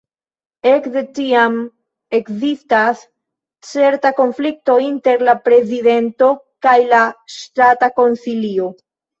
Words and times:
Ekde 0.69 1.01
tiam 1.17 1.57
ekzistas 2.19 3.03
certa 3.73 4.13
konflikto 4.21 4.79
inter 4.87 5.27
la 5.31 5.37
prezidento 5.51 6.31
kaj 6.69 6.77
la 6.95 7.05
Ŝtata 7.37 7.93
Konsilio. 8.03 8.77